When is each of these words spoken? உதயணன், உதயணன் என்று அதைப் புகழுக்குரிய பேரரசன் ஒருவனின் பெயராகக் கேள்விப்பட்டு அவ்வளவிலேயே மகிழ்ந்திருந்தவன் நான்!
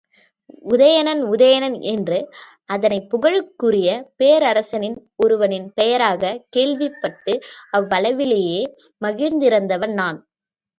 உதயணன், 0.67 1.19
உதயணன் 1.27 1.75
என்று 1.91 2.17
அதைப் 2.67 3.05
புகழுக்குரிய 3.11 3.91
பேரரசன் 4.17 4.89
ஒருவனின் 5.19 5.69
பெயராகக் 5.75 6.43
கேள்விப்பட்டு 6.49 7.35
அவ்வளவிலேயே 7.77 8.61
மகிழ்ந்திருந்தவன் 9.01 9.95
நான்! 9.95 10.21